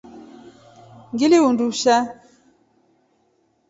Ngili 1.13 1.37
undusha. 1.47 1.95